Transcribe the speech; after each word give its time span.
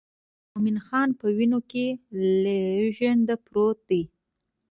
مومن 0.51 0.77
خان 0.87 1.09
په 1.19 1.25
وینو 1.37 1.59
کې 1.71 1.85
لژند 2.43 3.27
پروت 3.45 3.77
دی. 3.89 4.01